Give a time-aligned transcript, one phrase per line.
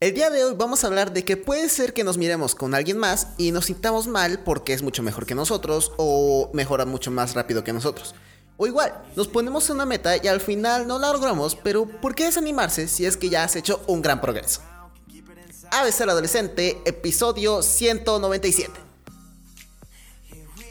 [0.00, 2.72] El día de hoy vamos a hablar de que puede ser que nos miremos con
[2.72, 7.10] alguien más y nos sintamos mal porque es mucho mejor que nosotros o mejora mucho
[7.10, 8.14] más rápido que nosotros.
[8.56, 12.26] O igual, nos ponemos una meta y al final no la logramos, pero ¿por qué
[12.26, 14.62] desanimarse si es que ya has hecho un gran progreso?
[15.72, 18.87] ABC Adolescente, episodio 197.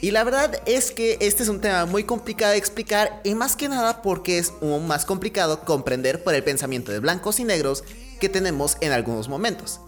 [0.00, 3.56] Y la verdad es que este es un tema muy complicado de explicar y más
[3.56, 7.82] que nada porque es aún más complicado comprender por el pensamiento de blancos y negros
[8.20, 9.80] que tenemos en algunos momentos.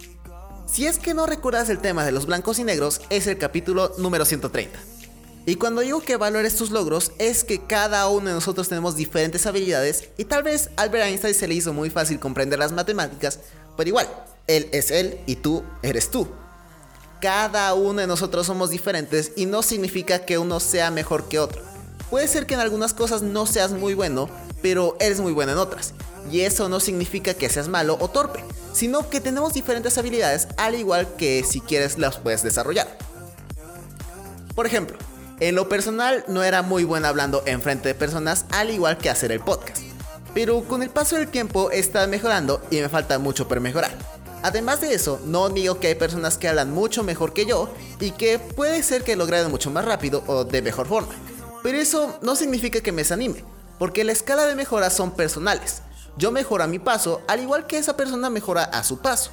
[0.65, 3.93] Si es que no recuerdas el tema de los blancos y negros, es el capítulo
[3.97, 4.79] número 130.
[5.45, 9.45] Y cuando digo que valores tus logros, es que cada uno de nosotros tenemos diferentes
[9.45, 13.39] habilidades y tal vez a Albert Einstein se le hizo muy fácil comprender las matemáticas,
[13.75, 14.07] pero igual,
[14.47, 16.27] él es él y tú eres tú.
[17.21, 21.61] Cada uno de nosotros somos diferentes y no significa que uno sea mejor que otro.
[22.09, 24.27] Puede ser que en algunas cosas no seas muy bueno,
[24.63, 25.93] pero eres muy bueno en otras.
[26.31, 30.73] Y eso no significa que seas malo o torpe, sino que tenemos diferentes habilidades al
[30.73, 32.87] igual que si quieres las puedes desarrollar.
[34.55, 34.97] Por ejemplo,
[35.39, 39.11] en lo personal no era muy bueno hablando en frente de personas al igual que
[39.11, 39.77] hacer el podcast.
[40.33, 43.91] Pero con el paso del tiempo está mejorando y me falta mucho por mejorar.
[44.43, 48.11] Además de eso, no digo que hay personas que hablan mucho mejor que yo y
[48.11, 51.13] que puede ser que logren mucho más rápido o de mejor forma.
[51.61, 53.43] Pero eso no significa que me desanime,
[53.77, 55.83] porque la escala de mejora son personales.
[56.17, 59.31] Yo mejoro a mi paso, al igual que esa persona mejora a su paso.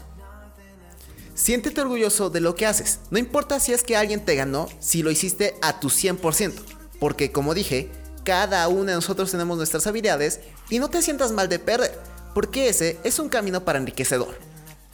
[1.34, 5.02] Siéntete orgulloso de lo que haces, no importa si es que alguien te ganó, si
[5.02, 6.52] lo hiciste a tu 100%,
[6.98, 7.90] porque como dije,
[8.24, 11.96] cada uno de nosotros tenemos nuestras habilidades y no te sientas mal de perder,
[12.34, 14.47] porque ese es un camino para enriquecedor.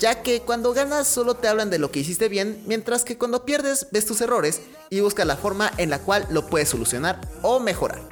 [0.04, 3.46] Ya que cuando ganas solo te hablan de lo que hiciste bien, mientras que cuando
[3.46, 4.60] pierdes ves tus errores
[4.90, 8.02] y buscas la forma en la cual lo puedes solucionar o mejorar.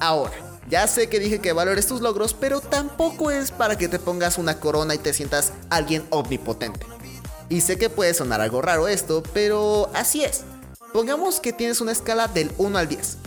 [0.00, 0.32] Ahora,
[0.70, 4.38] ya sé que dije que valores tus logros, pero tampoco es para que te pongas
[4.38, 6.86] una corona y te sientas alguien omnipotente.
[7.50, 10.44] Y sé que puede sonar algo raro esto, pero así es.
[10.90, 13.18] Pongamos que tienes una escala del 1 al 10.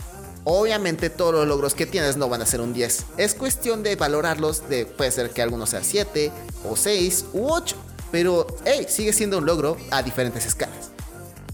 [0.52, 3.04] Obviamente todos los logros que tienes no van a ser un 10.
[3.18, 6.32] Es cuestión de valorarlos, de puede ser que alguno sea 7
[6.68, 7.76] o 6 u 8.
[8.10, 10.90] Pero hey, sigue siendo un logro a diferentes escalas.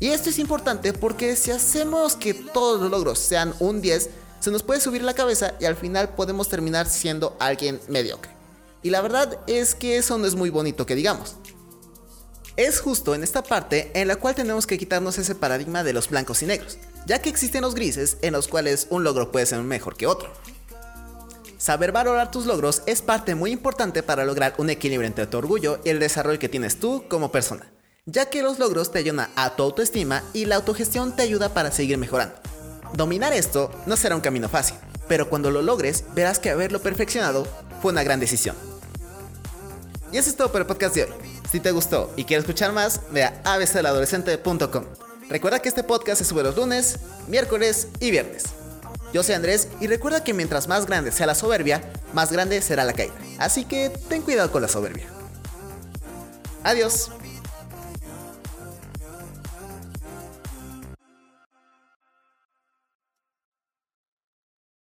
[0.01, 4.09] Y esto es importante porque si hacemos que todos los logros sean un 10,
[4.41, 8.31] se nos puede subir la cabeza y al final podemos terminar siendo alguien mediocre.
[8.83, 11.37] Y la verdad es que eso no es muy bonito que digamos.
[12.57, 16.09] Es justo en esta parte en la cual tenemos que quitarnos ese paradigma de los
[16.09, 19.61] blancos y negros, ya que existen los grises en los cuales un logro puede ser
[19.61, 20.33] mejor que otro.
[21.59, 25.81] Saber valorar tus logros es parte muy importante para lograr un equilibrio entre tu orgullo
[25.85, 27.71] y el desarrollo que tienes tú como persona,
[28.07, 31.71] ya que los logros te ayudan a tu autoestima y la autogestión te ayuda para
[31.71, 32.37] seguir mejorando.
[32.95, 34.79] Dominar esto no será un camino fácil,
[35.09, 37.47] pero cuando lo logres verás que haberlo perfeccionado
[37.83, 38.57] fue una gran decisión.
[40.11, 41.36] Y eso es todo por el podcast de hoy.
[41.51, 44.85] Si te gustó y quieres escuchar más, ve a abceladolescente.com.
[45.29, 46.99] Recuerda que este podcast se sube los lunes,
[47.29, 48.45] miércoles y viernes.
[49.13, 52.85] Yo soy Andrés y recuerda que mientras más grande sea la soberbia, más grande será
[52.85, 53.15] la caída.
[53.39, 55.07] Así que ten cuidado con la soberbia.
[56.65, 57.11] Adiós.